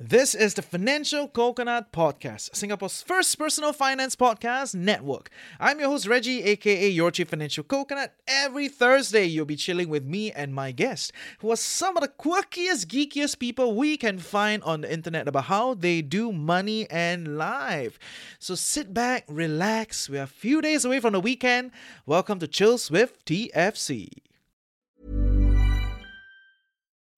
[0.00, 5.28] This is the Financial Coconut Podcast, Singapore's first personal finance podcast network.
[5.58, 8.14] I'm your host, Reggie, aka Your Chief Financial Coconut.
[8.28, 12.08] Every Thursday, you'll be chilling with me and my guest, who are some of the
[12.10, 17.36] quirkiest, geekiest people we can find on the internet about how they do money and
[17.36, 17.98] life.
[18.38, 20.08] So sit back, relax.
[20.08, 21.72] We are a few days away from the weekend.
[22.06, 24.27] Welcome to Chills with TFC.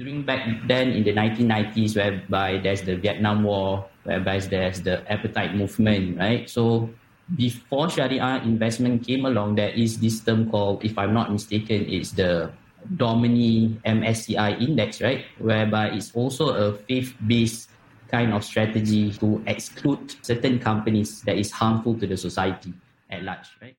[0.00, 5.52] During back then in the 1990s, whereby there's the Vietnam War, whereby there's the apartheid
[5.52, 6.48] movement, right?
[6.48, 6.88] So
[7.36, 12.12] before Sharia investment came along, there is this term called, if I'm not mistaken, it's
[12.12, 12.48] the
[12.96, 15.26] Domini MSCI index, right?
[15.36, 17.68] Whereby it's also a faith-based
[18.08, 22.72] kind of strategy to exclude certain companies that is harmful to the society
[23.10, 23.76] at large, right?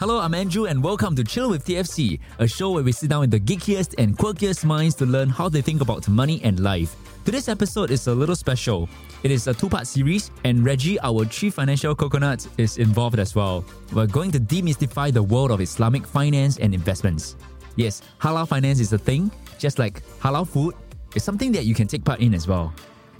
[0.00, 3.20] Hello, I'm Andrew, and welcome to Chill with TFC, a show where we sit down
[3.20, 6.96] with the geekiest and quirkiest minds to learn how they think about money and life.
[7.26, 8.88] Today's episode is a little special.
[9.24, 13.34] It is a two part series, and Reggie, our chief financial coconut, is involved as
[13.34, 13.62] well.
[13.92, 17.36] We're going to demystify the world of Islamic finance and investments.
[17.76, 20.74] Yes, halal finance is a thing, just like halal food
[21.14, 22.72] is something that you can take part in as well.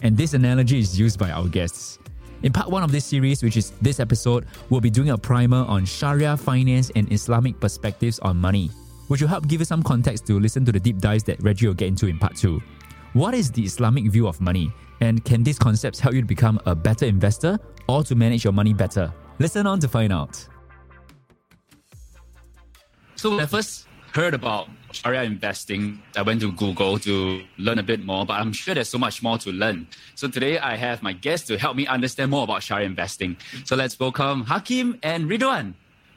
[0.03, 1.99] And this analogy is used by our guests.
[2.43, 5.59] In part one of this series, which is this episode, we'll be doing a primer
[5.69, 8.71] on Sharia finance and Islamic perspectives on money,
[9.09, 11.67] which will help give you some context to listen to the deep dives that Reggie
[11.67, 12.63] will get into in part two.
[13.13, 14.73] What is the Islamic view of money?
[15.03, 17.59] And can these concepts help you to become a better investor
[17.89, 19.13] or to manage your money better?
[19.39, 20.47] Listen on to find out.
[23.17, 28.27] So first heard about Sharia investing, I went to Google to learn a bit more,
[28.27, 29.87] but I'm sure there's so much more to learn.
[30.15, 33.37] So today I have my guests to help me understand more about Sharia investing.
[33.65, 35.75] So let's welcome Hakim and Ridhwaan.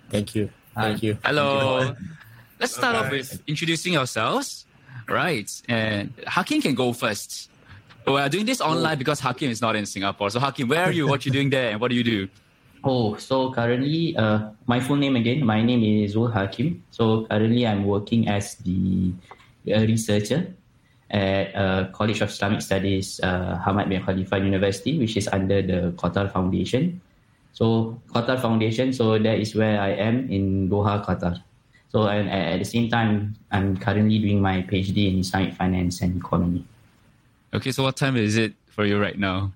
[0.10, 0.50] Thank you.
[0.76, 1.18] Thank you.
[1.24, 1.96] Hello.
[2.60, 4.66] Let's start off with introducing yourselves.
[5.08, 5.50] Right.
[5.68, 7.50] And Hakim can go first.
[8.08, 10.30] We are doing this online because Hakim is not in Singapore.
[10.30, 11.08] So Hakim, where are you?
[11.08, 11.72] What are you doing there?
[11.72, 12.28] And what do you do?
[12.84, 16.84] Oh, so currently, uh, my full name again, my name is Zul Hakim.
[16.92, 19.16] So currently, I'm working as the
[19.72, 20.52] uh, researcher
[21.10, 25.96] at uh, College of Islamic Studies, uh, Hamad bin Khalifa University, which is under the
[25.96, 27.00] Qatar Foundation.
[27.56, 31.40] So Qatar Foundation, so that is where I am in Doha, Qatar.
[31.88, 36.18] So and at the same time, I'm currently doing my PhD in Islamic finance and
[36.18, 36.66] economy.
[37.54, 39.54] Okay, so what time is it for you right now?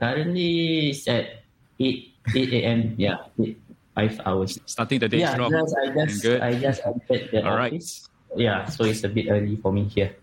[0.00, 1.42] Currently, it's at
[1.80, 2.94] 8 8 a.m.
[2.96, 3.60] Yeah, eight,
[3.94, 4.58] five hours.
[4.66, 5.50] Starting the day yeah, strong.
[5.50, 6.40] Just, I just, Good.
[6.40, 7.72] I just entered the All right.
[7.72, 8.08] office.
[8.36, 10.14] Yeah, so it's a bit early for me here.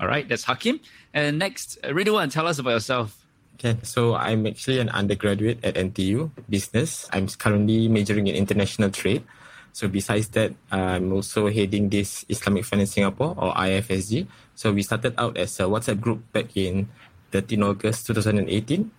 [0.00, 0.80] All right, that's Hakim.
[1.14, 3.14] And next, uh, Ridhwaan, tell us about yourself.
[3.58, 7.08] Okay, so I'm actually an undergraduate at NTU Business.
[7.12, 9.22] I'm currently majoring in international trade.
[9.72, 14.26] So besides that, I'm also heading this Islamic Finance Singapore or IFSG.
[14.54, 16.88] So we started out as a WhatsApp group back in
[17.30, 18.90] 13 August 2018.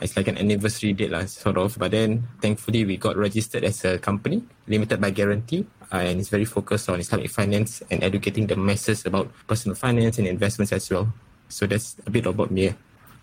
[0.00, 1.78] It's like an anniversary date, lah, sort of.
[1.78, 6.30] But then, thankfully, we got registered as a company, limited by guarantee, uh, and it's
[6.30, 10.88] very focused on Islamic finance and educating the masses about personal finance and investments as
[10.90, 11.12] well.
[11.48, 12.74] So that's a bit about me.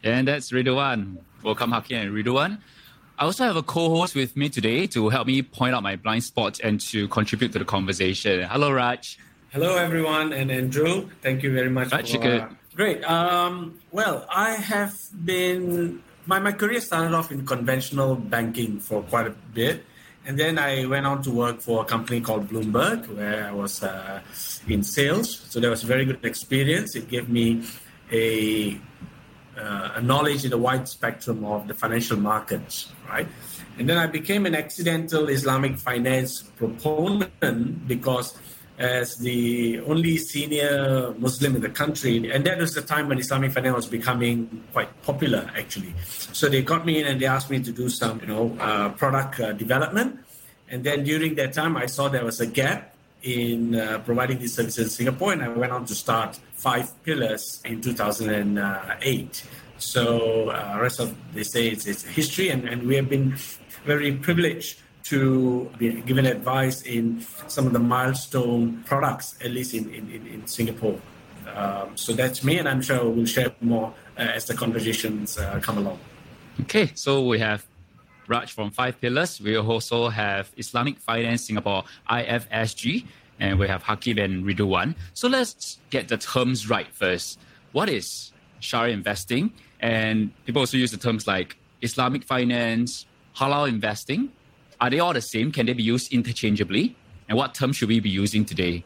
[0.03, 1.17] And that's Ridhwaan.
[1.43, 2.59] Welcome, Hakim and Ridhwaan.
[3.17, 6.23] I also have a co-host with me today to help me point out my blind
[6.23, 8.47] spots and to contribute to the conversation.
[8.47, 9.19] Hello, Raj.
[9.51, 11.09] Hello, everyone, and Andrew.
[11.21, 11.91] Thank you very much.
[11.91, 12.47] Raj, for, you good?
[12.75, 13.03] Great.
[13.03, 19.27] Um, well, I have been my my career started off in conventional banking for quite
[19.27, 19.85] a bit,
[20.25, 23.83] and then I went on to work for a company called Bloomberg, where I was
[23.83, 24.21] uh,
[24.67, 25.45] in sales.
[25.49, 26.95] So that was a very good experience.
[26.95, 27.63] It gave me
[28.11, 28.79] a
[29.57, 33.27] uh, a knowledge in a wide spectrum of the financial markets, right?
[33.77, 38.37] And then I became an accidental Islamic finance proponent because
[38.79, 43.51] as the only senior Muslim in the country, and that was the time when Islamic
[43.51, 45.93] finance was becoming quite popular, actually.
[46.31, 48.89] So they got me in and they asked me to do some, you know, uh,
[48.89, 50.19] product uh, development.
[50.69, 54.53] And then during that time, I saw there was a gap in uh, providing these
[54.53, 59.43] services in Singapore, and I went on to start Five Pillars in 2008.
[59.77, 63.35] So uh, rest of they say it's, it's history, and, and we have been
[63.83, 69.89] very privileged to be given advice in some of the milestone products, at least in,
[69.93, 70.99] in, in Singapore.
[71.55, 75.59] Um, so that's me, and I'm sure we'll share more uh, as the conversations uh,
[75.61, 75.99] come along.
[76.61, 77.65] Okay, so we have
[78.27, 79.41] Raj from Five Pillars.
[79.41, 83.05] We also have Islamic Finance Singapore, IFSG,
[83.39, 84.95] and we have Hakim and Ridhwaan.
[85.13, 87.39] So let's get the terms right first.
[87.71, 89.53] What is Sharia investing?
[89.79, 93.05] And people also use the terms like Islamic finance,
[93.35, 94.31] halal investing.
[94.81, 95.51] Are they all the same?
[95.51, 96.95] Can they be used interchangeably?
[97.27, 98.83] And what terms should we be using today?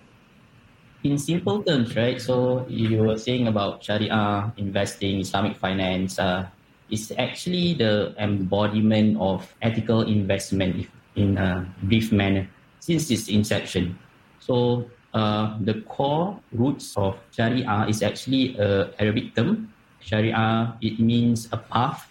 [1.03, 2.19] In simple terms, right?
[2.19, 6.17] So you were saying about Sharia investing, Islamic finance.
[6.17, 6.47] Uh,
[6.89, 12.49] it's actually the embodiment of ethical investment in a brief manner
[12.79, 13.97] since its inception.
[14.39, 19.71] So uh, the core roots of Sharia is actually a Arabic term.
[19.99, 22.09] Sharia it means a path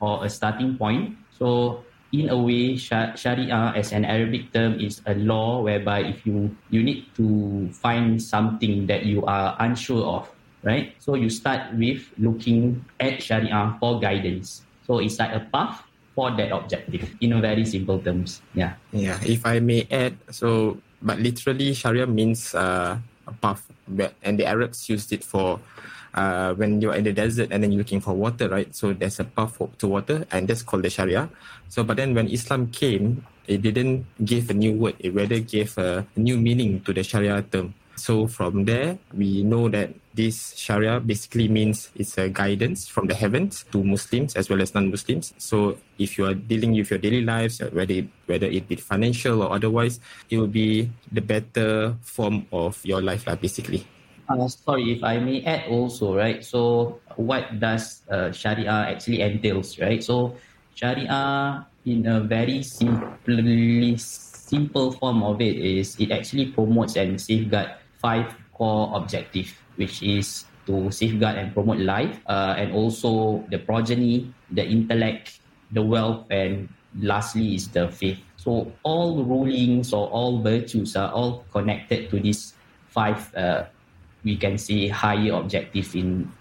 [0.00, 1.16] or a starting point.
[1.36, 1.84] So
[2.14, 6.86] in a way, Sharia as an Arabic term is a law whereby if you you
[6.86, 10.30] need to find something that you are unsure of,
[10.62, 10.94] right?
[11.02, 14.62] So you start with looking at Sharia for guidance.
[14.86, 15.82] So it's like a path
[16.14, 18.38] for that objective in a very simple terms.
[18.54, 18.78] Yeah.
[18.94, 19.18] Yeah.
[19.26, 22.94] If I may add, so but literally Sharia means uh,
[23.26, 23.66] a path,
[24.22, 25.58] and the Arabs used it for
[26.14, 28.74] uh, when you're in the desert and then you're looking for water, right?
[28.74, 31.28] So there's a path to water, and that's called the Sharia.
[31.68, 35.76] So, but then when Islam came, it didn't give a new word; it rather gave
[35.78, 37.74] a new meaning to the Sharia term.
[37.96, 43.14] So from there, we know that this Sharia basically means it's a guidance from the
[43.14, 45.34] heavens to Muslims as well as non-Muslims.
[45.38, 49.42] So if you are dealing with your daily lives, whether it, whether it be financial
[49.42, 53.86] or otherwise, it will be the better form of your life, basically.
[54.24, 56.40] Uh, sorry, if I may add also, right?
[56.40, 60.02] So, what does uh, Sharia actually entails, right?
[60.02, 60.36] So,
[60.74, 67.76] Sharia, in a very simply simple form of it, is it actually promotes and safeguard
[68.00, 74.32] five core objectives, which is to safeguard and promote life, uh, and also the progeny,
[74.50, 75.38] the intellect,
[75.72, 78.18] the wealth, and lastly is the faith.
[78.40, 82.54] So, all rulings or all virtues are all connected to these
[82.88, 83.64] five uh,
[84.24, 86.32] we can see higher objective in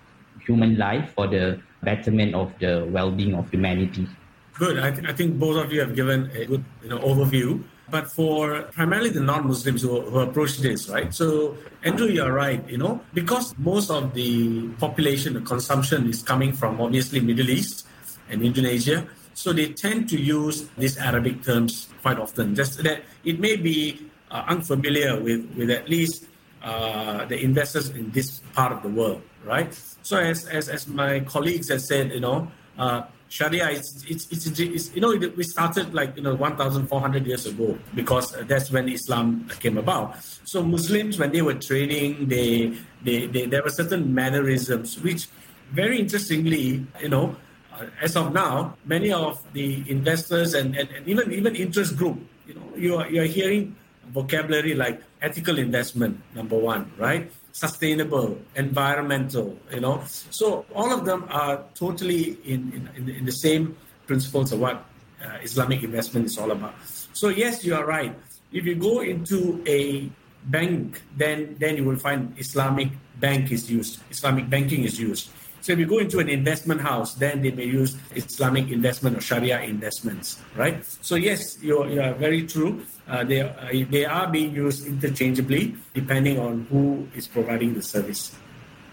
[0.45, 4.07] human life for the betterment of the well-being of humanity.
[4.56, 4.80] Good.
[4.80, 7.63] I, th- I think both of you have given a good you know, overview.
[7.89, 11.13] But for primarily the non-Muslims who, who approach this, right?
[11.13, 12.63] So, Andrew, you're right.
[12.69, 17.85] You know, because most of the population, the consumption is coming from obviously Middle East
[18.30, 22.56] and Indonesia, so they tend to use these Arabic terms quite often.
[22.56, 26.25] Just that it may be uh, unfamiliar with with at least
[26.63, 29.74] uh, the investors in this part of the world, right?
[30.01, 34.60] So as, as, as my colleagues have said, you know, uh, Sharia, it's, it's, it's,
[34.60, 39.50] it's, you know, we started like, you know, 1,400 years ago because that's when Islam
[39.60, 40.21] came about.
[40.45, 45.27] So Muslims, when they were trading, they, they, they there were certain mannerisms, which
[45.71, 47.36] very interestingly, you know,
[47.74, 52.19] uh, as of now, many of the investors and, and, and even, even interest group,
[52.48, 53.75] you know, you are, you are hearing
[54.12, 57.32] vocabulary like ethical investment, number one, right?
[57.52, 60.04] Sustainable, environmental, you know.
[60.08, 63.78] So all of them are totally in, in, in the same
[64.08, 64.86] principles of what
[65.24, 66.76] uh, Islamic investment is all about.
[67.14, 68.16] So yes, you are right.
[68.52, 70.10] If you go into a
[70.45, 75.30] bank, then then you will find Islamic bank is used, Islamic banking is used.
[75.64, 79.22] So if you go into an investment house, then they may use Islamic investment or
[79.22, 80.84] Sharia investments, right?
[81.00, 82.84] So yes, you're, you are very true.
[83.08, 88.36] Uh, they, uh, they are being used interchangeably depending on who is providing the service.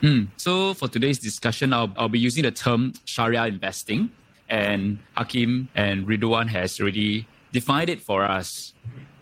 [0.01, 0.29] Mm.
[0.37, 4.11] So for today's discussion, I'll, I'll be using the term Sharia investing,
[4.49, 8.75] and Hakim and Ridhwaan has already defined it for us.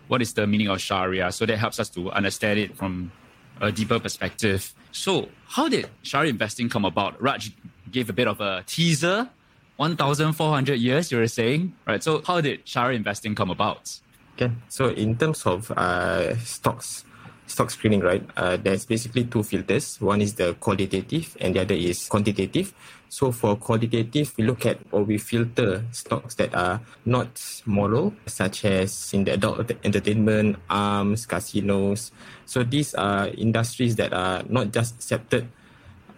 [0.07, 1.31] What is the meaning of Sharia?
[1.31, 3.11] So that helps us to understand it from
[3.59, 4.73] a deeper perspective.
[4.91, 7.21] So, how did Sharia investing come about?
[7.21, 7.51] Raj
[7.91, 9.29] gave a bit of a teaser.
[9.77, 12.03] 1,400 years, you were saying, right?
[12.03, 13.99] So, how did Sharia investing come about?
[14.35, 17.05] Okay, so in terms of uh, stocks,
[17.45, 18.23] stock screening, right?
[18.37, 19.99] Uh, there's basically two filters.
[20.01, 22.73] One is the qualitative, and the other is quantitative.
[23.09, 28.65] So for qualitative, we look at or we filter stocks that are not moral, such
[28.65, 32.11] as in the adult entertainment, arms, casinos.
[32.49, 35.45] So these are industries that are not just accepted,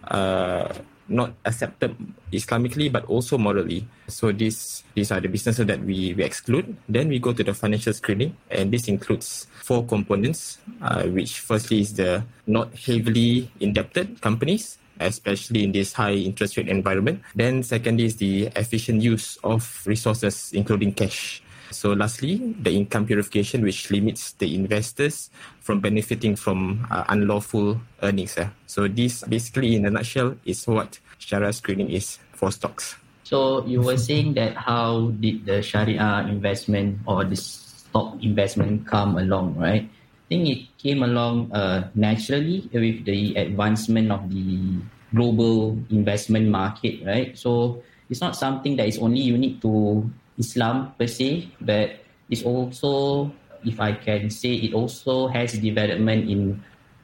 [0.08, 0.72] uh,
[1.12, 1.92] not accepted
[2.32, 3.84] Islamically, but also morally.
[4.08, 6.72] So these these are the businesses that we, we exclude.
[6.88, 11.84] Then we go to the financial screening, and this includes four components, uh, which firstly
[11.84, 17.20] is the not heavily indebted companies especially in this high interest rate environment.
[17.34, 21.42] Then secondly is the efficient use of resources, including cash.
[21.72, 28.38] So, lastly, the income purification, which limits the investors from benefiting from uh, unlawful earnings.
[28.38, 28.50] Uh.
[28.66, 32.96] So, this basically, in a nutshell, is what Sharia screening is for stocks.
[33.24, 39.16] So, you were saying that how did the Sharia investment or the stock investment come
[39.16, 39.84] along, right?
[39.84, 44.80] I think it came along uh, naturally with the advancement of the
[45.14, 47.36] global investment market, right?
[47.36, 50.08] So it's not something that is only unique to
[50.38, 53.30] Islam per se, but it's also,
[53.64, 56.62] if I can say, it also has development in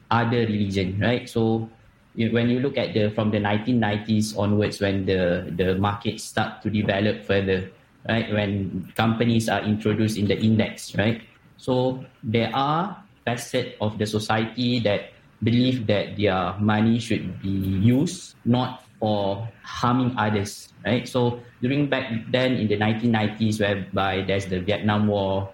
[0.09, 1.29] other religion, right?
[1.29, 1.69] So
[2.15, 6.73] when you look at the from the 1990s onwards, when the the market start to
[6.73, 7.69] develop further,
[8.09, 8.27] right?
[8.33, 11.21] When companies are introduced in the index, right?
[11.61, 18.35] So there are facets of the society that believe that their money should be used
[18.43, 21.07] not for harming others, right?
[21.07, 25.49] So during back then in the 1990s, whereby there's the Vietnam War,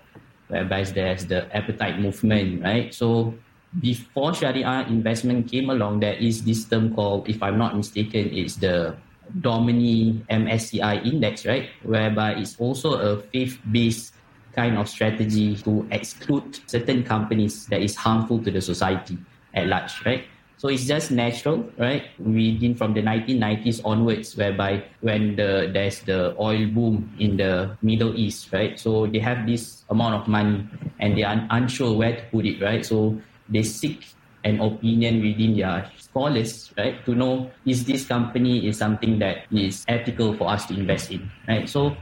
[0.48, 2.94] whereby there's the apartheid movement, right?
[2.94, 3.34] So
[3.82, 8.56] before Sharia investment came along, there is this term called, if I'm not mistaken, it's
[8.56, 8.96] the
[9.42, 11.70] Domini MSCI index, right?
[11.84, 14.14] Whereby it's also a faith-based
[14.54, 19.18] kind of strategy to exclude certain companies that is harmful to the society
[19.54, 20.24] at large, right?
[20.58, 22.08] So it's just natural, right?
[22.18, 28.16] Within from the 1990s onwards, whereby when the there's the oil boom in the Middle
[28.16, 28.80] East, right?
[28.80, 30.64] So they have this amount of money
[31.00, 32.86] and they are unsure where to put it, right?
[32.86, 33.20] So
[33.50, 39.20] they seek an opinion within their scholars, right, to know is this company is something
[39.20, 41.68] that is ethical for us to invest in, right?
[41.68, 41.98] So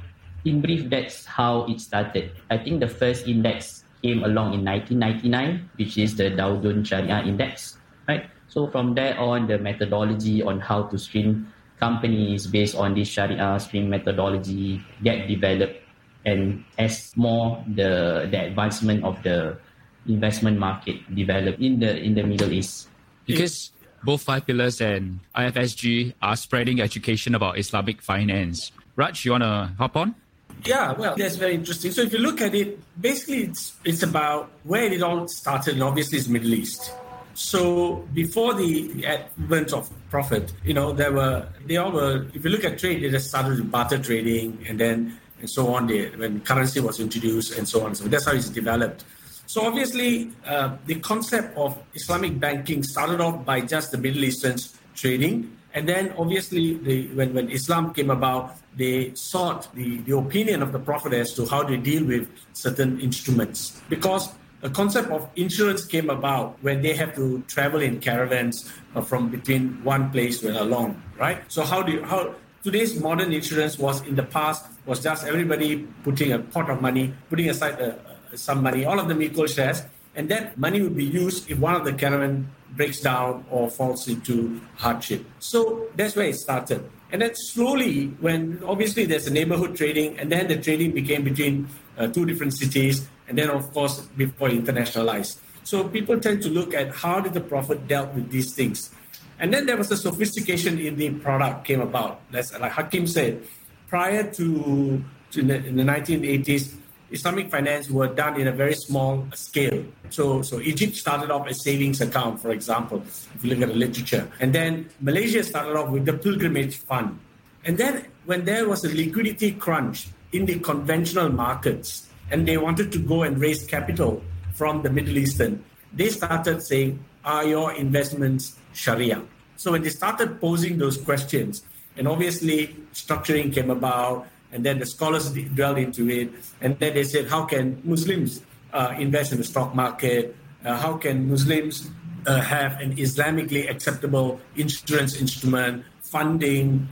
[0.45, 2.31] in brief, that's how it started.
[2.51, 7.23] I think the first index came along in 1999, which is the Dow Jones Sharia
[7.23, 8.27] Index, right?
[8.53, 11.49] So from there on, the methodology on how to screen
[11.81, 15.81] companies based on this Sharia uh, screen methodology get developed,
[16.21, 19.57] and as more the the advancement of the
[20.05, 22.93] investment market developed in the in the Middle East.
[23.25, 23.73] Because
[24.05, 28.69] both five pillars and IFSG are spreading education about Islamic finance.
[28.95, 30.13] Raj, you wanna hop on?
[30.61, 31.89] Yeah, well, that's very interesting.
[31.89, 35.81] So if you look at it, basically it's it's about where it all started, and
[35.81, 36.93] obviously it's Middle East.
[37.33, 42.27] So before the advent of Prophet, you know, there were they all were.
[42.33, 45.73] If you look at trade, they just started with barter trading, and then and so
[45.73, 45.87] on.
[45.87, 47.95] They, when currency was introduced, and so on.
[47.95, 49.05] So that's how it's developed.
[49.45, 54.57] So obviously, uh, the concept of Islamic banking started off by just the Middle Eastern
[54.95, 60.61] trading, and then obviously, the, when when Islam came about, they sought the, the opinion
[60.61, 63.81] of the Prophet as to how to deal with certain instruments.
[63.89, 64.29] Because
[64.63, 69.29] the concept of insurance came about when they have to travel in caravans uh, from
[69.29, 71.43] between one place to along, right?
[71.49, 75.85] So how do you, how today's modern insurance was in the past was just everybody
[76.05, 79.47] putting a pot of money, putting aside uh, uh, some money, all of them equal
[79.47, 79.83] shares,
[80.15, 84.07] and that money would be used if one of the caravan breaks down or falls
[84.07, 85.25] into hardship.
[85.39, 86.89] So that's where it started.
[87.13, 91.69] And then slowly, when obviously there's a neighborhood trading, and then the trading became between
[91.95, 95.37] uh, two different cities, and then of course before internationalized.
[95.63, 98.89] So people tend to look at how did the Prophet dealt with these things,
[99.37, 102.19] and then there was a sophistication in the product came about.
[102.31, 103.43] That's like Hakim said,
[103.87, 106.73] prior to, to the, in the 1980s,
[107.13, 109.85] Islamic finance were done in a very small scale.
[110.09, 113.75] So, so Egypt started off a savings account, for example, if you look at the
[113.75, 114.27] literature.
[114.39, 117.19] And then Malaysia started off with the pilgrimage fund.
[117.63, 122.91] And then when there was a liquidity crunch in the conventional markets, and they wanted
[122.91, 124.23] to go and raise capital
[124.55, 129.21] from the Middle Eastern, they started saying, are your investments Sharia?
[129.55, 131.63] So when they started posing those questions,
[131.95, 136.31] and obviously structuring came about, and then the scholars dwelled into it.
[136.61, 138.41] And then they said, how can Muslims
[138.71, 140.35] uh, invest in the stock market?
[140.63, 141.89] Uh, how can Muslims
[142.25, 146.87] uh, have an Islamically acceptable insurance instrument, funding,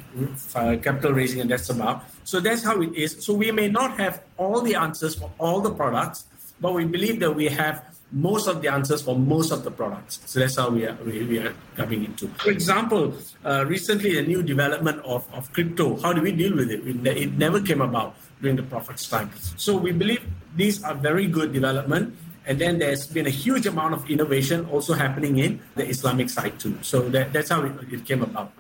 [0.56, 2.04] uh, capital raising, and that's about.
[2.24, 3.24] So that's how it is.
[3.24, 6.26] So we may not have all the answers for all the products,
[6.60, 10.20] but we believe that we have most of the answers for most of the products.
[10.26, 12.28] So that's how we are, we, are coming into.
[12.28, 13.14] For example,
[13.46, 15.98] uh, recently a new development of, of crypto.
[16.02, 16.86] How do we deal with it?
[16.86, 19.32] It never came about during the Prophet's time.
[19.56, 20.22] So we believe
[20.56, 22.16] these are very good development.
[22.46, 26.60] And then there's been a huge amount of innovation also happening in the Islamic side
[26.60, 26.78] too.
[26.82, 28.52] So that, that's how it, it came about.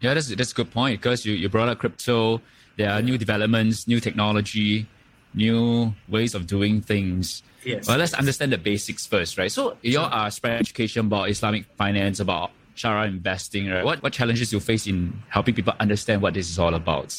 [0.00, 2.42] Yeah, that's, that's a good point because you, you brought up crypto.
[2.76, 4.86] There are new developments, new technology,
[5.34, 7.42] new ways of doing things.
[7.64, 7.88] Yes.
[7.88, 9.50] Well, let's understand the basics first, right?
[9.50, 13.84] So you all are spreading education about Islamic finance, about Sharia investing, right?
[13.84, 17.14] What what challenges you face in helping people understand what this is all about?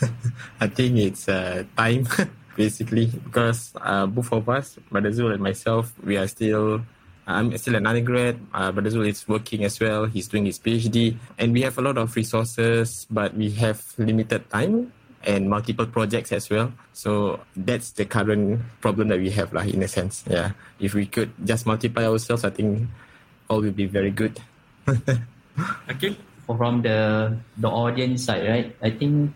[0.60, 2.08] I think it's uh, time.
[2.56, 6.82] basically, because uh, both of us, Brother Zul and myself, we are still.
[7.24, 8.40] I'm still an undergrad.
[8.52, 10.06] Uh, Brother Zul is working as well.
[10.06, 14.50] He's doing his PhD, and we have a lot of resources, but we have limited
[14.50, 14.92] time
[15.24, 16.72] and multiple projects as well.
[16.92, 20.24] So that's the current problem that we have, lah, in a sense.
[20.28, 20.52] Yeah.
[20.80, 22.88] If we could just multiply ourselves, I think
[23.48, 24.40] all will be very good.
[25.90, 26.16] okay.
[26.46, 28.68] From the the audience side, right?
[28.82, 29.32] I think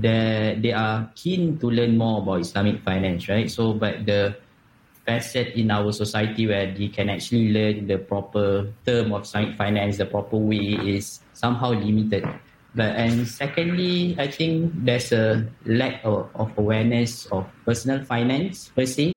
[0.00, 3.50] that they are keen to learn more about Islamic finance, right?
[3.50, 4.34] So, but the
[5.06, 9.98] facet in our society where they can actually learn the proper term of Islamic finance,
[9.98, 12.26] the proper way is somehow limited.
[12.76, 18.84] But and secondly, I think there's a lack of, of awareness of personal finance per
[18.84, 19.12] se.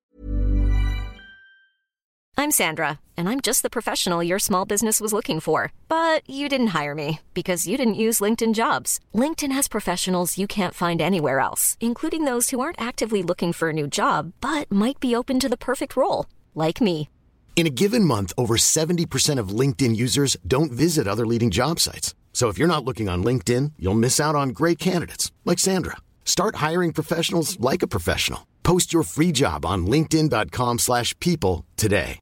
[2.37, 5.73] I'm Sandra, and I'm just the professional your small business was looking for.
[5.89, 9.01] But you didn't hire me because you didn't use LinkedIn jobs.
[9.13, 13.69] LinkedIn has professionals you can't find anywhere else, including those who aren't actively looking for
[13.69, 17.09] a new job but might be open to the perfect role, like me.
[17.57, 22.15] In a given month, over 70% of LinkedIn users don't visit other leading job sites.
[22.31, 25.97] So if you're not looking on LinkedIn, you'll miss out on great candidates like Sandra.
[26.23, 28.47] Start hiring professionals like a professional.
[28.63, 32.19] Post your free job on linkedin.com/people today.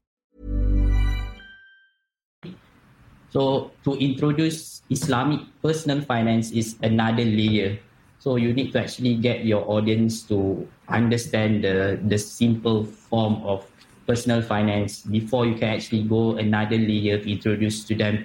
[3.30, 7.78] So to introduce Islamic personal finance is another layer.
[8.18, 13.68] So you need to actually get your audience to understand the, the simple form of
[14.08, 18.24] personal finance before you can actually go another layer to introduce to them.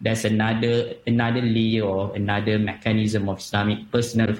[0.00, 4.34] There's another another layer or another mechanism of Islamic personal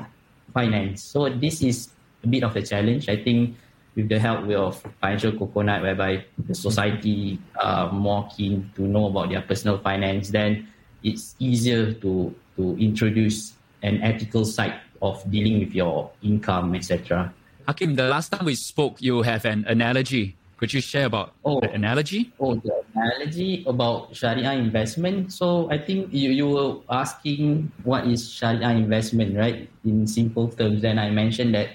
[0.52, 1.02] finance.
[1.02, 1.88] So this is
[2.22, 3.08] a bit of a challenge.
[3.08, 3.56] I think
[3.94, 9.30] with the help of financial coconut, whereby the society are more keen to know about
[9.30, 10.68] their personal finance, then
[11.02, 17.32] it's easier to to introduce an ethical side of dealing with your income, etc.
[17.66, 20.36] Hakim, the last time we spoke, you have an analogy.
[20.56, 21.60] Could you share about Oh.
[21.60, 22.32] the analogy?
[22.38, 25.32] Oh, the analogy about Sharia investment.
[25.32, 29.68] So I think you, you were asking what is Sharia investment, right?
[29.84, 31.68] In simple terms, then I mentioned that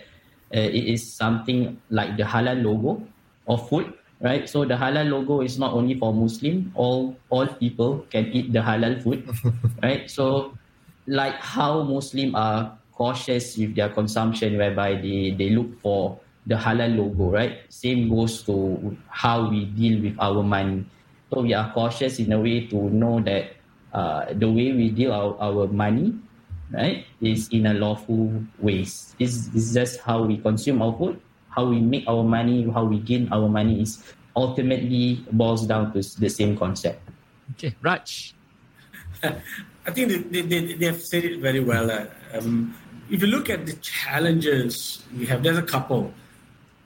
[0.55, 3.03] uh, it is something like the halal logo
[3.47, 4.47] of food, right?
[4.49, 8.59] So the halal logo is not only for Muslim; all all people can eat the
[8.63, 9.27] halal food,
[9.83, 10.09] right?
[10.09, 10.55] So
[11.05, 16.97] like how Muslim are cautious with their consumption, whereby they, they look for the halal
[16.97, 17.61] logo, right?
[17.69, 20.83] Same goes to how we deal with our money.
[21.29, 23.53] So we are cautious in a way to know that
[23.93, 26.17] uh, the way we deal our, our money,
[26.73, 29.13] right, is in a lawful ways.
[29.19, 31.21] This is just how we consume our food,
[31.53, 34.01] how we make our money, how we gain our money is
[34.35, 36.97] ultimately boils down to the same concept.
[37.53, 38.33] Okay, Raj.
[39.23, 41.91] I think they, they, they, they have said it very well.
[41.91, 42.73] Uh, um,
[43.09, 46.13] if you look at the challenges we have, there's a couple.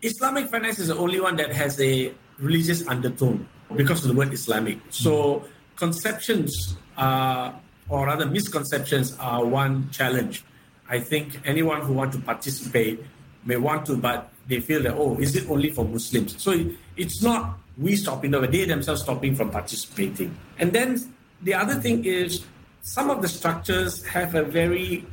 [0.04, 4.34] Islamic finance is the only one that has a religious undertone because of the word
[4.34, 4.78] Islamic.
[4.90, 5.46] So
[5.78, 7.56] conceptions are,
[7.88, 10.44] or rather misconceptions are one challenge.
[10.90, 13.00] I think anyone who want to participate
[13.46, 16.42] may want to, but they feel that, oh, is it only for Muslims?
[16.42, 20.38] So it, it's not we stopping, no, they themselves stopping from participating.
[20.60, 21.00] And then
[21.42, 22.44] the other thing is
[22.82, 25.06] some of the structures have a very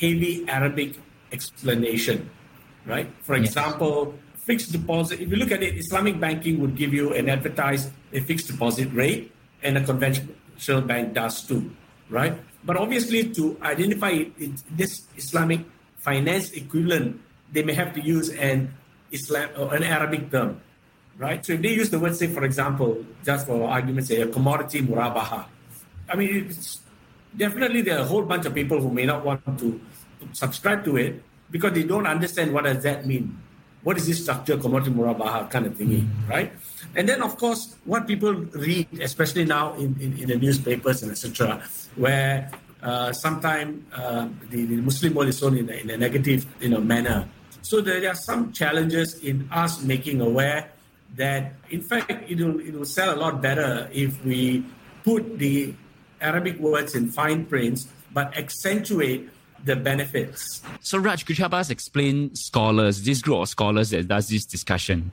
[0.00, 0.98] heavy Arabic
[1.30, 2.28] explanation,
[2.84, 3.08] right?
[3.22, 3.46] For Yes.
[3.48, 7.90] example, fixed deposit, if you look at it, Islamic banking would give you an advertised
[8.12, 11.70] a fixed deposit rate, and a conventional bank does too,
[12.10, 12.34] right?
[12.64, 15.60] But obviously, to identify it, it, this Islamic
[16.02, 17.20] finance equivalent,
[17.52, 18.74] they may have to use an
[19.10, 20.60] Islam or an Arabic term,
[21.18, 21.44] right?
[21.44, 24.82] So if they use the word, say, for example, just for argument's sake, a commodity
[24.82, 25.46] murabaha,
[26.08, 26.50] I mean,
[27.36, 29.80] definitely there are a whole bunch of people who may not want to
[30.32, 33.38] subscribe to it because they don't understand what does that mean.
[33.82, 36.52] What is this structure, commodity murabaha kind of thingy, right?
[36.94, 41.10] And then, of course, what people read, especially now in, in, in the newspapers and
[41.10, 41.62] etc.,
[41.96, 42.50] where
[42.82, 46.68] uh, sometimes uh, the, the Muslim world is shown in a, in a negative you
[46.68, 47.28] know, manner.
[47.62, 50.70] So there are some challenges in us making aware
[51.16, 54.64] that, in fact, it will, it will sell a lot better if we
[55.04, 55.74] put the
[56.20, 59.28] Arabic words in fine prints, but accentuate
[59.64, 60.62] the benefits.
[60.80, 64.44] So, Raj, could you help us explain scholars, this group of scholars that does this
[64.44, 65.10] discussion?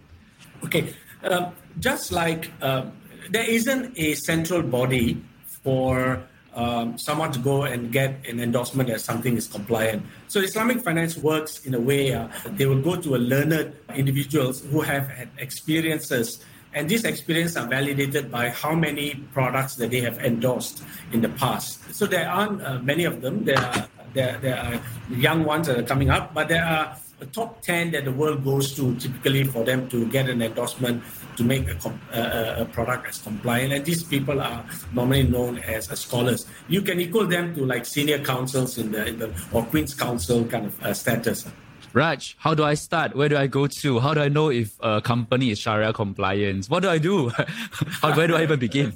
[0.64, 2.92] Okay, um, just like um,
[3.30, 5.24] there isn't a central body
[5.64, 6.24] for
[6.56, 10.04] um, someone to go and get an endorsement that something is compliant.
[10.28, 14.62] So Islamic finance works in a way uh, they will go to a learned individuals
[14.62, 20.02] who have had experiences, and these experiences are validated by how many products that they
[20.02, 20.84] have endorsed
[21.14, 21.94] in the past.
[21.94, 23.46] So there aren't uh, many of them.
[23.46, 27.26] There are there, there are young ones that are coming up, but there are the
[27.28, 31.04] top 10 that the world goes to typically for them to get an endorsement
[31.36, 33.74] to make a, a, a product as compliant.
[33.74, 36.46] And these people are normally known as scholars.
[36.68, 40.46] You can equal them to like senior counsels in the, in the or Queen's Counsel
[40.46, 41.46] kind of uh, status.
[41.94, 43.16] Raj, how do I start?
[43.16, 44.00] Where do I go to?
[44.00, 46.68] How do I know if a company is Sharia compliant?
[46.68, 47.30] What do I do?
[48.02, 48.94] how, where do I even begin?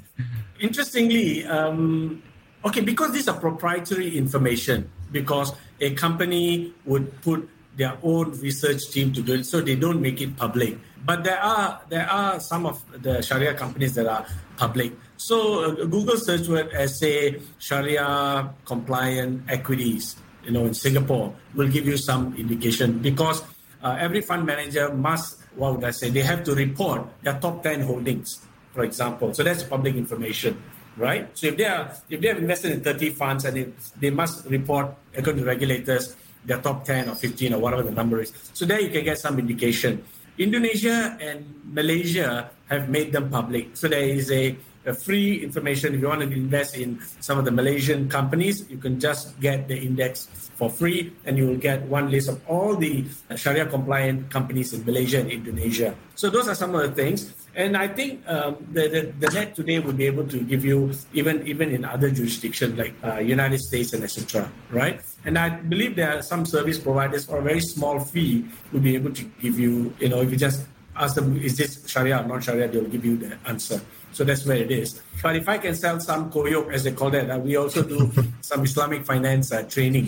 [0.59, 2.21] Interestingly, um,
[2.63, 7.47] okay, because these are proprietary information, because a company would put
[7.77, 10.77] their own research team to do it, so they don't make it public.
[11.05, 14.25] But there are there are some of the Sharia companies that are
[14.57, 14.91] public.
[15.15, 21.67] So uh, Google search word as say Sharia compliant equities you know, in Singapore will
[21.67, 23.43] give you some indication because
[23.81, 27.63] uh, every fund manager must, what would I say, they have to report their top
[27.63, 29.33] 10 holdings, for example.
[29.33, 30.61] So that's public information,
[30.97, 31.29] right?
[31.37, 34.45] So if they are, if they have invested in 30 funds and it, they must
[34.45, 38.33] report, according to regulators, their top 10 or 15 or whatever the number is.
[38.53, 40.03] So there you can get some indication.
[40.37, 43.77] Indonesia and Malaysia have made them public.
[43.77, 44.57] So there is a
[44.99, 45.95] free information.
[45.95, 49.69] If you want to invest in some of the Malaysian companies, you can just get
[49.69, 54.29] the index for free and you will get one list of all the Sharia compliant
[54.29, 55.95] companies in Malaysia and Indonesia.
[56.15, 57.33] So those are some of the things.
[57.55, 60.91] And I think um, the, the, the, net today will be able to give you
[61.13, 64.51] even even in other jurisdictions like uh, United States and etc.
[64.71, 64.99] Right?
[65.23, 68.95] And I believe there are some service providers for a very small fee will be
[68.95, 72.27] able to give you, you know, if you just ask them, is this Sharia or
[72.27, 73.81] non-Sharia, they'll give you the answer.
[74.11, 75.01] So that's where it is.
[75.21, 78.11] But if I can sell some koyok, as they call that, uh, we also do
[78.41, 80.05] some Islamic finance uh, training,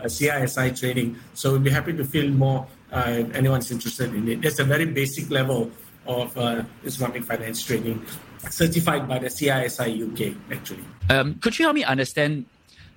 [0.00, 1.16] uh, CISI training.
[1.34, 4.42] So we'll be happy to fill more uh, if anyone's interested in it.
[4.42, 5.70] That's a very basic level
[6.10, 8.04] of uh, Islamic finance training,
[8.48, 10.84] certified by the CISI UK, actually.
[11.08, 12.46] Um, could you help me understand?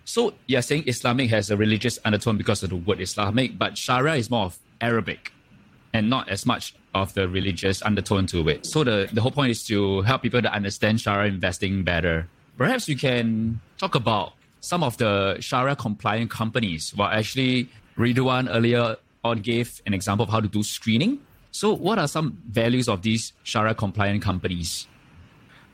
[0.05, 4.15] So you're saying Islamic has a religious undertone because of the word Islamic, but Sharia
[4.15, 5.31] is more of Arabic
[5.93, 8.65] and not as much of the religious undertone to it.
[8.65, 12.27] So the, the whole point is to help people to understand Sharia investing better.
[12.57, 16.93] Perhaps you can talk about some of the Sharia compliant companies.
[16.95, 21.19] Well, actually, Ridhwaan earlier on gave an example of how to do screening.
[21.53, 24.87] So, what are some values of these Sharia compliant companies?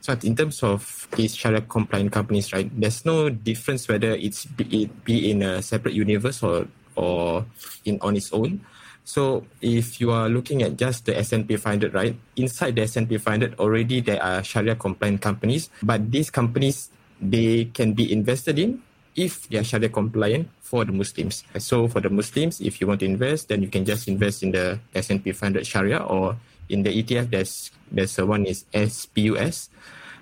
[0.04, 4.84] So, in terms of these Sharia compliant companies, right, there's no difference whether it's be,
[4.84, 7.46] it be in a separate universe or or
[7.86, 8.60] in on its own.
[9.04, 13.58] So if you are looking at just the S&P 500, right, inside the S&P 500
[13.58, 16.90] already there are Sharia compliant companies, but these companies
[17.20, 18.82] they can be invested in
[19.16, 21.44] if they are Sharia compliant for the Muslims.
[21.58, 24.52] So for the Muslims, if you want to invest, then you can just invest in
[24.52, 26.36] the S&P 500 Sharia or
[26.68, 27.30] in the ETF.
[27.30, 29.70] There's there's one is SPUS.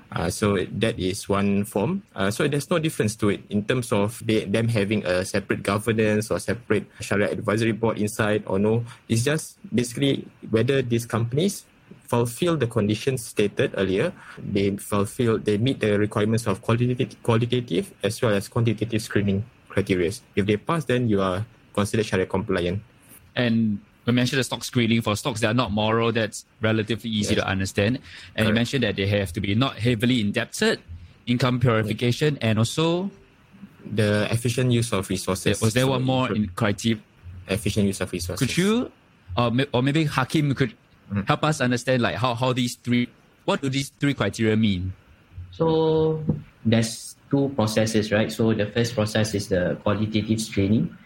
[0.08, 2.02] Uh, so that is one form.
[2.16, 5.62] Uh, so there's no difference to it in terms of they, them having a separate
[5.62, 8.84] governance or separate Sharia advisory board inside or no.
[9.08, 11.67] It's just basically whether these companies
[12.08, 14.12] fulfill the conditions stated earlier.
[14.38, 20.10] They fulfill, they meet the requirements of qualitative, qualitative as well as quantitative screening criteria.
[20.34, 22.82] If they pass, then you are considered Sharia compliant.
[23.36, 27.34] And we mentioned the stock screening for stocks that are not moral, that's relatively easy
[27.34, 27.44] yes.
[27.44, 27.96] to understand.
[27.96, 28.04] And
[28.36, 28.48] Correct.
[28.48, 30.80] you mentioned that they have to be not heavily indebted,
[31.26, 32.42] income purification, yes.
[32.42, 33.10] and also
[33.84, 35.60] the efficient use of resources.
[35.60, 37.00] Was there so one more in criteria?
[37.48, 38.46] Efficient use of resources.
[38.46, 38.90] Could you,
[39.36, 40.74] or, or maybe Hakim could
[41.10, 41.22] mm-hmm.
[41.22, 43.08] help us understand like how, how these three,
[43.44, 44.92] what do these three criteria mean?
[45.50, 46.22] So
[46.64, 48.30] there's two processes, right?
[48.30, 50.96] So the first process is the qualitative screening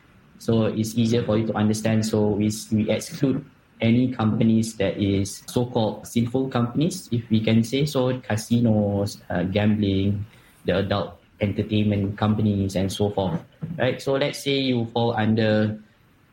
[0.43, 2.05] so it's easier for you to understand.
[2.05, 3.47] So we, we exclude
[3.81, 10.27] any companies that is so-called sinful companies, if we can say so, casinos, uh, gambling,
[10.65, 13.39] the adult entertainment companies, and so forth.
[13.79, 14.03] Right.
[14.03, 15.79] So let's say you fall under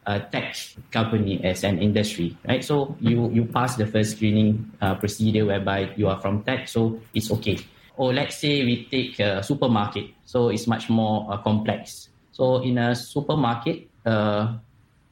[0.10, 0.58] a tech
[0.90, 2.66] company as an industry, right?
[2.66, 6.98] So you you pass the first screening uh, procedure whereby you are from tech, so
[7.14, 7.62] it's okay.
[7.94, 12.10] Or let's say we take a supermarket, so it's much more uh, complex.
[12.34, 14.58] So in a supermarket, uh,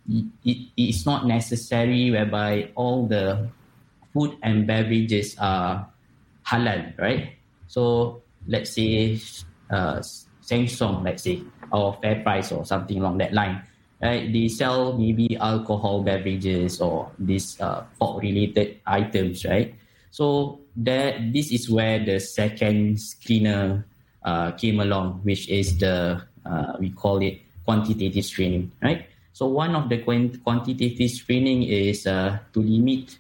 [0.10, 3.54] it, it's not necessary whereby all the
[4.16, 5.86] food and beverages are
[6.42, 7.38] halal, right?
[7.68, 9.20] So let's say
[9.70, 10.02] uh,
[10.42, 13.62] Sheng Siong, let's say, or FairPrice or something along that line,
[14.02, 14.32] right?
[14.32, 19.76] They sell maybe alcohol beverages or these uh, pork-related items, right?
[20.12, 23.84] So that this is where the second screener
[24.24, 29.08] uh, came along, which is the uh, we call it quantitative screening, right?
[29.34, 33.20] So one of the quantitative screening is uh, to limit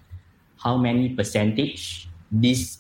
[0.58, 2.80] how many percentage this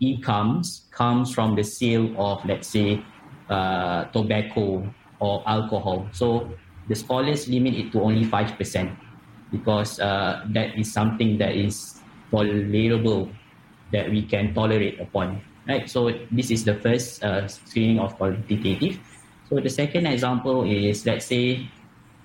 [0.00, 3.02] incomes comes from the sale of, let's say,
[3.50, 4.88] uh, tobacco
[5.20, 6.08] or alcohol.
[6.12, 6.48] So
[6.88, 8.56] the scholars limit it to only 5%.
[9.50, 13.32] because uh, that is something that is tolerable
[13.92, 15.40] that we can tolerate upon.
[15.68, 15.88] Right.
[15.88, 19.00] So this is the first uh, screening of quantitative.
[19.48, 21.68] So the second example is let's say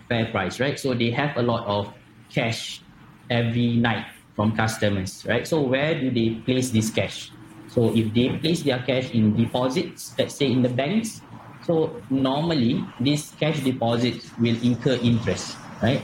[0.09, 0.79] FairPrice, right?
[0.79, 1.91] So they have a lot of
[2.29, 2.83] cash
[3.29, 5.47] every night from customers, right?
[5.47, 7.31] So where do they place this cash?
[7.67, 11.22] So if they place their cash in deposits, let's say in the banks,
[11.63, 16.01] so normally these cash deposits will incur interest, right?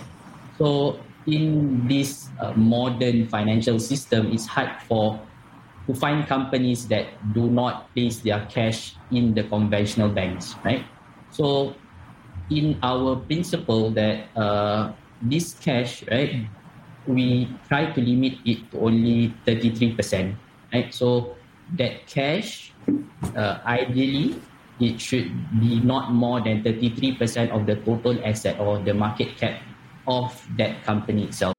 [0.57, 5.19] So in this uh, modern financial system, it's hard for
[5.87, 10.85] to find companies that do not place their cash in the conventional banks, right?
[11.31, 11.75] So
[12.49, 16.45] in our principle that uh, this cash, right,
[17.07, 20.35] we try to limit it to only 33%,
[20.73, 20.93] right?
[20.93, 21.35] So
[21.77, 22.71] that cash,
[23.35, 24.39] uh, ideally,
[24.79, 29.61] it should be not more than 33% of the total asset or the market cap
[30.07, 31.58] of that company itself.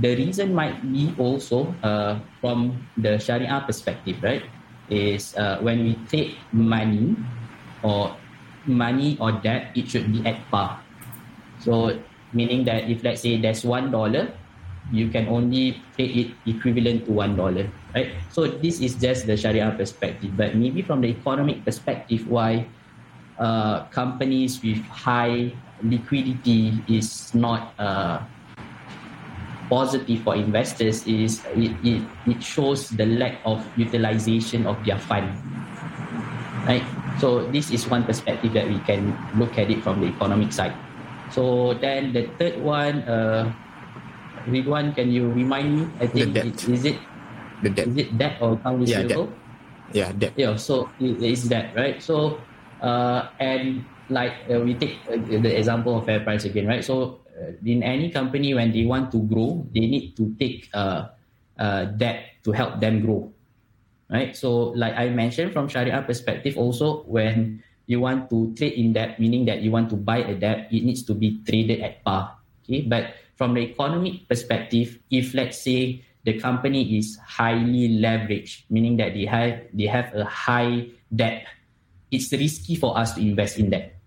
[0.00, 4.42] The reason might be also uh, from the Sharia perspective, right?
[4.88, 7.14] Is uh, when we take money
[7.84, 8.16] or
[8.66, 10.80] money or debt, it should be at par.
[11.60, 11.94] So
[12.32, 14.32] meaning that if let's say there's one dollar,
[14.90, 18.16] you can only take it equivalent to one dollar, right?
[18.32, 22.66] So this is just the Sharia perspective, but maybe from the economic perspective, why
[23.38, 28.20] uh, companies with high liquidity is not uh,
[29.70, 35.30] positive for investors is it, it, it shows the lack of utilization of their fund.
[36.66, 36.82] Right?
[37.22, 40.74] So this is one perspective that we can look at it from the economic side.
[41.30, 43.52] So then the third one, uh,
[44.50, 45.82] Ridhwaan, can you remind me?
[46.00, 46.98] I think it, is it
[47.62, 47.86] The debt.
[47.86, 49.28] is it debt or account Yeah, debt.
[49.92, 50.32] Yeah, debt.
[50.36, 52.02] Yeah, so it is that, right?
[52.02, 52.40] So,
[52.82, 56.82] uh, and like uh, we take uh, the example of FairPrice again, right?
[56.82, 57.20] So,
[57.64, 61.08] in any company, when they want to grow, they need to take uh,
[61.58, 63.32] uh, debt to help them grow,
[64.08, 64.36] right?
[64.36, 69.18] So, like I mentioned from Sharia perspective, also when you want to trade in debt,
[69.18, 72.36] meaning that you want to buy a debt, it needs to be traded at par.
[72.64, 78.96] Okay, but from the economic perspective, if let's say the company is highly leveraged, meaning
[78.96, 81.44] that they have they have a high debt,
[82.10, 83.99] it's risky for us to invest in that.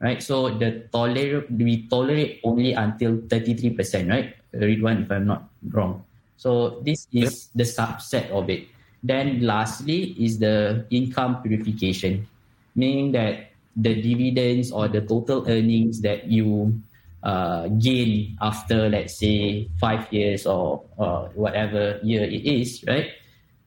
[0.00, 0.22] Right?
[0.22, 4.36] So the tolerate we tolerate only until 33%, right?
[4.52, 6.04] Ridhwaan if I'm not wrong.
[6.36, 8.68] So this is the subset of it.
[9.02, 12.28] Then lastly is the income purification,
[12.74, 16.80] meaning that the dividends or the total earnings that you
[17.22, 23.10] uh, gain after, let's say, five years or uh, whatever year it is, right?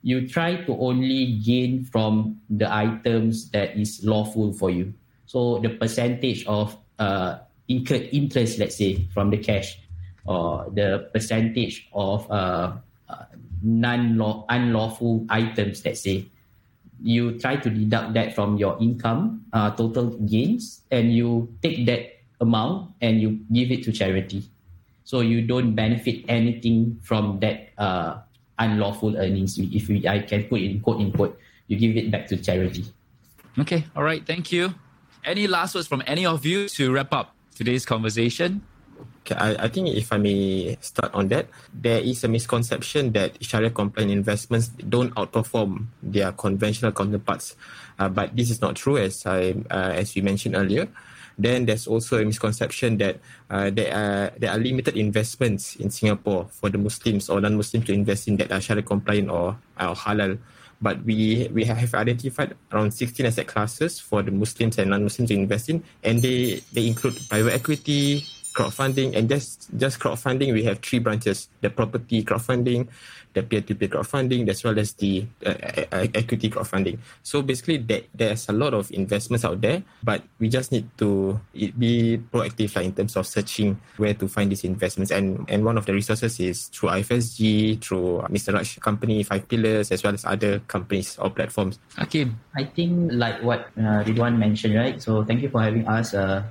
[0.02, 4.94] You try to only gain from the items that is lawful for you.
[5.30, 9.78] So the percentage of uh, incurred interest, let's say, from the cash,
[10.26, 12.74] or the percentage of uh,
[13.06, 13.26] uh,
[13.62, 16.26] non-law unlawful items, let's say,
[16.98, 22.26] you try to deduct that from your income, uh, total gains, and you take that
[22.42, 24.42] amount and you give it to charity.
[25.04, 28.18] So you don't benefit anything from that uh,
[28.58, 29.62] unlawful earnings.
[29.62, 31.38] If we, I can put in quote in quote,
[31.68, 32.86] you give it back to charity.
[33.60, 34.74] Okay, all right, thank you.
[35.24, 38.64] Any last words from any of you to wrap up today's conversation?
[39.24, 43.36] Okay, I, I think if I may start on that, there is a misconception that
[43.44, 47.56] Sharia compliant investments don't outperform their conventional counterparts,
[48.00, 50.88] uh, but this is not true, as I uh, as we mentioned earlier.
[51.40, 56.48] Then there's also a misconception that uh, there are there are limited investments in Singapore
[56.52, 60.40] for the Muslims or non-Muslims to invest in that are Sharia compliant or, or halal.
[60.82, 65.36] But we we have identified around 16 asset classes for the Muslims and non-Muslims to
[65.36, 68.24] invest in, and they they include private equity,
[68.56, 72.88] crowdfunding, and just just crowdfunding, we have three branches: the property crowdfunding,
[73.34, 75.54] the peer-to-peer crowdfunding, as well as the uh,
[75.92, 76.98] uh, equity crowdfunding.
[77.24, 81.40] So basically, that there's a lot of investments out there, but we just need to
[81.54, 85.12] be proactive like, in terms of searching where to find these investments.
[85.12, 88.54] And and one of the resources is through IFSG, through Mr.
[88.54, 91.80] Raj company, Five Pillars, as well as other companies or platforms.
[92.02, 95.02] Okay, I think like what uh, Ridhwaan mentioned, right?
[95.02, 96.44] So thank you for having us, uh,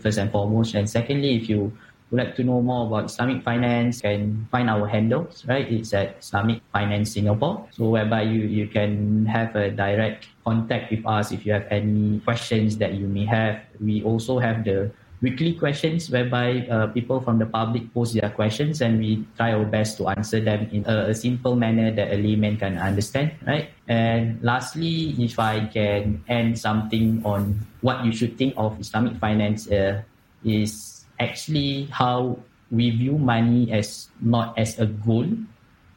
[0.00, 0.74] first and foremost.
[0.74, 1.72] And secondly, if you
[2.10, 5.66] would like to know more about Islamic finance, can find our handles, right?
[5.70, 7.66] It's at Islamic Finance Singapore.
[7.72, 12.20] So whereby you, you can have a direct contact with us if you have any
[12.20, 13.60] questions that you may have.
[13.80, 14.90] We also have the
[15.22, 19.64] weekly questions whereby uh, people from the public post their questions and we try our
[19.64, 23.70] best to answer them in a, a, simple manner that a layman can understand, right?
[23.88, 29.70] And lastly, if I can end something on what you should think of Islamic finance
[29.70, 30.02] uh,
[30.44, 32.38] is actually how
[32.70, 35.26] we view money as not as a goal,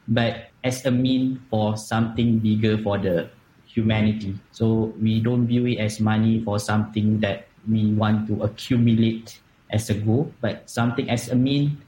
[0.08, 3.28] but as a mean for something bigger for the
[3.66, 4.38] humanity.
[4.52, 9.38] So we don't view it as money for something that we want to accumulate
[9.70, 11.78] as a goal, but something as a mean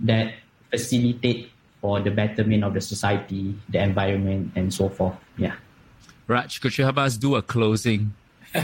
[0.00, 0.34] that
[0.70, 5.14] facilitate for the betterment of the society, the environment, and so forth.
[5.36, 5.54] Yeah.
[6.26, 8.14] Raj, could you help us do a closing?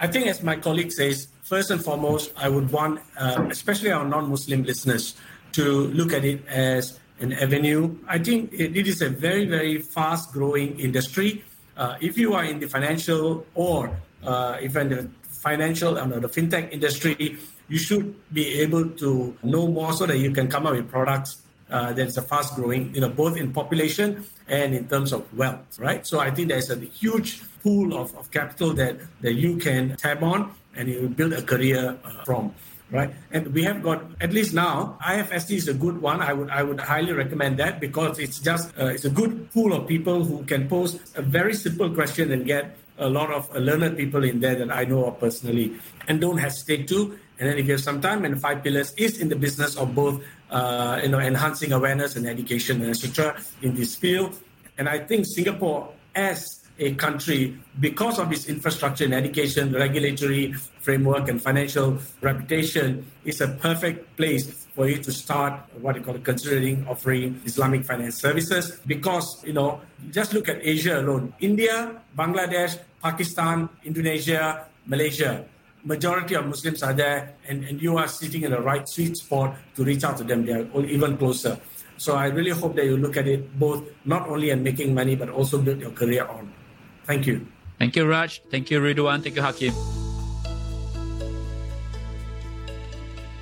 [0.00, 4.04] I think, as my colleague says, first and foremost, I would want, uh, especially our
[4.04, 5.14] non-Muslim listeners,
[5.52, 7.96] to look at it as an avenue.
[8.08, 11.44] I think it, is a very, very fast-growing industry.
[11.76, 16.72] Uh, if you are in the financial or uh, even the financial and the fintech
[16.72, 20.90] industry, you should be able to know more so that you can come up with
[20.90, 25.12] products uh, that is a fast growing, you know, both in population and in terms
[25.12, 26.06] of wealth, right?
[26.06, 30.22] So I think there's a huge pool of, of capital that, that you can tap
[30.22, 32.54] on and you build a career uh, from
[32.90, 33.10] right?
[33.32, 36.20] And we have got at least now ifsg is a good one.
[36.20, 39.72] I would i would highly recommend that because it's just uh, it's a good pool
[39.72, 43.58] of people who can pose a very simple question and get a lot of uh,
[43.58, 45.74] learned people in there that i know of personally.
[46.06, 47.18] And don't hesitate to.
[47.38, 49.94] And then if you have some time and five pillars is in the business of
[49.94, 54.38] both uh, you know enhancing awareness and education and etc in this field.
[54.78, 61.28] And i think singapore as a country because of its infrastructure and education, regulatory framework,
[61.28, 66.84] and financial reputation is a perfect place for you to start what you call considering
[66.88, 68.80] offering Islamic finance services.
[68.86, 75.44] Because, you know, just look at Asia alone India, Bangladesh, Pakistan, Indonesia, Malaysia.
[75.84, 79.54] Majority of Muslims are there, and, and you are sitting in the right sweet spot
[79.76, 80.46] to reach out to them.
[80.46, 81.60] They are even closer.
[81.98, 85.14] So I really hope that you look at it both not only in making money,
[85.14, 86.63] but also build your career on.
[87.06, 87.46] Thank you.
[87.78, 88.42] Thank you, Raj.
[88.50, 89.22] Thank you, Ridhwaan.
[89.22, 89.74] Thank you, Hakim.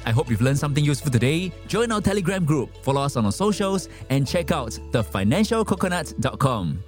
[0.04, 1.52] I hope you've learned something useful today.
[1.68, 6.82] Join our Telegram group, follow us on our socials, and check out thefinancialcoconut.com.